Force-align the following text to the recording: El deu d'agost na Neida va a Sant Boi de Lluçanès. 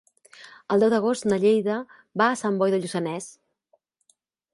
El 0.75 0.83
deu 0.85 0.89
d'agost 0.93 1.27
na 1.31 1.37
Neida 1.43 1.75
va 2.21 2.29
a 2.29 2.39
Sant 2.39 2.57
Boi 2.63 2.73
de 2.77 2.81
Lluçanès. 2.87 3.29